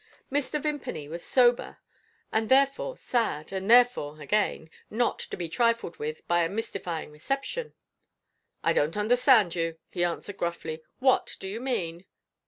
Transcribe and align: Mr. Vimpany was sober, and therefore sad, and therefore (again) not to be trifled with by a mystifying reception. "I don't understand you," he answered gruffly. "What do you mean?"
Mr. 0.31 0.59
Vimpany 0.59 1.07
was 1.07 1.23
sober, 1.23 1.77
and 2.31 2.49
therefore 2.49 2.97
sad, 2.97 3.53
and 3.53 3.69
therefore 3.69 4.19
(again) 4.19 4.67
not 4.89 5.19
to 5.19 5.37
be 5.37 5.47
trifled 5.47 5.97
with 5.97 6.27
by 6.27 6.41
a 6.43 6.49
mystifying 6.49 7.11
reception. 7.11 7.75
"I 8.63 8.73
don't 8.73 8.97
understand 8.97 9.53
you," 9.53 9.77
he 9.91 10.03
answered 10.03 10.37
gruffly. 10.37 10.81
"What 10.97 11.37
do 11.39 11.47
you 11.47 11.61
mean?" 11.61 12.05